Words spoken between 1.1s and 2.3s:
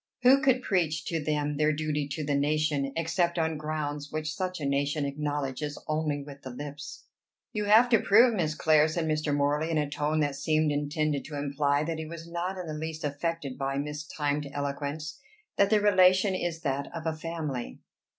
them their duty to